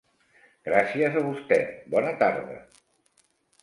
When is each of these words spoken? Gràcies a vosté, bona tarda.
Gràcies 0.69 1.19
a 1.21 1.23
vosté, 1.27 1.61
bona 1.97 2.19
tarda. 2.25 2.61